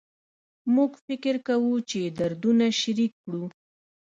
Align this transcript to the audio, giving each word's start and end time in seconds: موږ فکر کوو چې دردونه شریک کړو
موږ 0.75 0.91
فکر 1.05 1.35
کوو 1.47 1.75
چې 1.89 1.99
دردونه 2.17 2.65
شریک 2.79 3.13
کړو 3.23 3.43